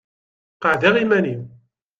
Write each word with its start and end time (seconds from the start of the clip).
Qeɛdeɣ 0.61 0.95
iman-iw. 0.97 1.41